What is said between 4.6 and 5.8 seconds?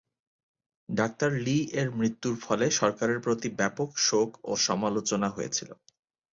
সমালোচনা হয়েছিল।